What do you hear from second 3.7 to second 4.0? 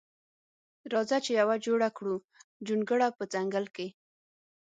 کی.